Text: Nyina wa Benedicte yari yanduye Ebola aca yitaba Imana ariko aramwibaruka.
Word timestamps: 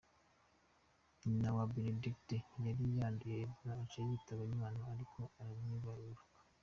Nyina 1.23 1.49
wa 1.55 1.65
Benedicte 1.73 2.37
yari 2.65 2.83
yanduye 2.99 3.35
Ebola 3.45 3.73
aca 3.81 3.99
yitaba 4.07 4.41
Imana 4.55 4.79
ariko 4.93 5.19
aramwibaruka. 5.41 6.23